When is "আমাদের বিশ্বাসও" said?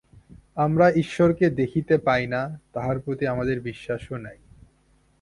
3.27-4.17